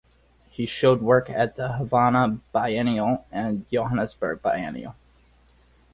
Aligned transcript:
He 0.49 0.65
showed 0.65 0.99
work 1.03 1.29
at 1.29 1.53
the 1.57 1.73
Havana 1.73 2.39
Biennial 2.51 3.27
and 3.31 3.69
Johannesburg 3.69 4.41
Biennial. 4.41 4.95